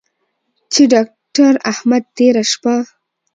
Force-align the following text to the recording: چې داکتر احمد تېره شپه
چې 0.73 0.83
داکتر 0.93 1.53
احمد 1.71 2.03
تېره 2.17 2.43
شپه 2.51 2.75